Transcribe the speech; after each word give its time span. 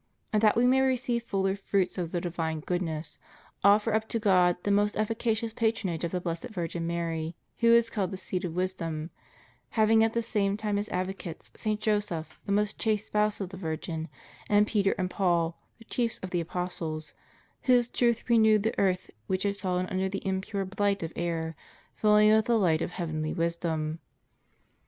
And 0.33 0.41
that 0.41 0.57
we 0.57 0.65
may 0.65 0.81
receive 0.81 1.21
fuller 1.21 1.55
fruits 1.55 1.95
of 1.99 2.11
the 2.11 2.19
divine 2.19 2.61
goodness, 2.61 3.19
offer 3.63 3.93
up 3.93 4.07
to 4.09 4.17
God 4.17 4.57
the 4.63 4.71
most 4.71 4.97
efficacious 4.97 5.53
patronage 5.53 6.03
of 6.03 6.09
the 6.09 6.19
Blessed 6.19 6.47
Virgin 6.47 6.87
Mary, 6.87 7.35
who 7.59 7.71
is 7.75 7.91
called 7.91 8.09
the 8.09 8.17
seat 8.17 8.43
of 8.43 8.55
wisdom; 8.55 9.11
having 9.77 10.03
at 10.03 10.13
the 10.13 10.23
same 10.23 10.57
time 10.57 10.79
as 10.79 10.89
advocates 10.89 11.51
St. 11.55 11.79
Joseph, 11.79 12.39
the 12.47 12.51
most 12.51 12.79
chaste 12.79 13.05
spouse 13.05 13.39
of 13.39 13.49
the 13.49 13.57
Virgin, 13.57 14.09
and 14.49 14.65
Peter 14.65 14.95
and 14.97 15.07
Paul, 15.07 15.61
the 15.77 15.85
chiefs 15.85 16.17
of 16.23 16.31
the 16.31 16.41
apostles, 16.41 17.13
whose 17.65 17.87
truth 17.87 18.27
renewed 18.27 18.63
the 18.63 18.73
earth, 18.79 19.11
which 19.27 19.43
had 19.43 19.55
fallen 19.55 19.85
under 19.85 20.09
the 20.09 20.25
impure 20.27 20.65
blight 20.65 21.03
of 21.03 21.13
error, 21.15 21.55
filling 21.93 22.29
it 22.29 22.35
with 22.37 22.45
the 22.45 22.57
light 22.57 22.81
of 22.81 22.89
heavenly 22.89 23.33
wisdom. 23.35 23.99